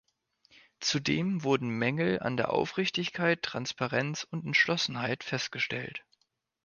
Zudem 0.79 1.43
wurden 1.43 1.69
Mängel 1.69 2.19
an 2.21 2.39
Aufrichtigkeit, 2.39 3.43
Transparenz 3.43 4.23
und 4.27 4.45
Entschlossenheit 4.47 5.23
festgestellt. 5.23 6.03